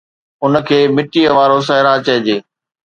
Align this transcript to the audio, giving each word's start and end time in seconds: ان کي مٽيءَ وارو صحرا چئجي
ان 0.43 0.53
کي 0.67 0.79
مٽيءَ 0.95 1.29
وارو 1.37 1.59
صحرا 1.67 1.93
چئجي 2.05 2.37